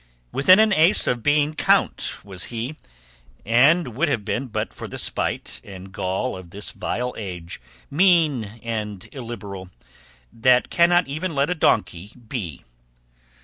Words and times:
Within 0.31 0.57
an 0.57 0.73
ace 0.73 1.05
of 1.05 1.21
being 1.21 1.53
Count 1.53 2.15
was 2.25 2.45
he, 2.45 2.75
And 3.45 3.89
would 3.95 4.07
have 4.09 4.25
been 4.25 4.47
but 4.47 4.73
for 4.73 4.87
the 4.87 4.97
spite 4.97 5.61
and 5.63 5.91
gall 5.91 6.35
Of 6.35 6.49
this 6.49 6.71
vile 6.71 7.13
age, 7.19 7.61
mean 7.91 8.45
and 8.63 9.07
illiberal, 9.11 9.69
That 10.33 10.71
cannot 10.71 11.07
even 11.07 11.35
let 11.35 11.51
a 11.51 11.53
donkey 11.55 12.13
be. 12.15 12.63